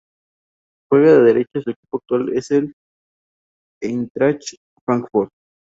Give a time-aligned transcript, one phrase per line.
[0.89, 2.73] Juega de defensa y su equipo actual es el
[3.83, 5.29] Eintracht Frankfurt.